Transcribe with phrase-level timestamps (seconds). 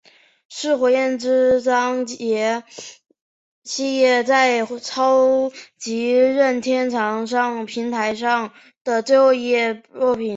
[0.49, 2.97] 是火焰之纹章系
[3.83, 8.51] 列在超级任天堂平台上
[8.83, 10.29] 的最后一部作品。